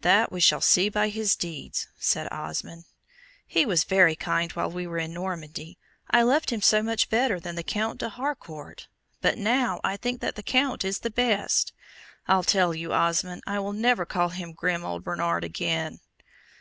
"That 0.00 0.32
we 0.32 0.40
shall 0.40 0.60
see 0.60 0.88
by 0.88 1.10
his 1.10 1.36
deeds," 1.36 1.86
said 1.96 2.26
Osmond. 2.32 2.86
"He 3.46 3.64
was 3.64 3.84
very 3.84 4.16
kind 4.16 4.50
while 4.50 4.68
we 4.68 4.84
were 4.84 4.98
in 4.98 5.14
Normandy. 5.14 5.78
I 6.10 6.22
loved 6.22 6.50
him 6.50 6.60
so 6.60 6.82
much 6.82 7.08
better 7.08 7.38
than 7.38 7.54
the 7.54 7.62
Count 7.62 8.00
de 8.00 8.08
Harcourt; 8.08 8.88
but 9.20 9.38
now 9.38 9.80
I 9.84 9.96
think 9.96 10.20
that 10.22 10.34
the 10.34 10.42
Count 10.42 10.84
is 10.84 10.98
best! 10.98 11.72
I'll 12.26 12.42
tell 12.42 12.74
you, 12.74 12.92
Osmond, 12.92 13.44
I 13.46 13.60
will 13.60 13.72
never 13.72 14.04
call 14.04 14.30
him 14.30 14.54
grim 14.54 14.84
old 14.84 15.04
Bernard 15.04 15.44
again." 15.44 16.00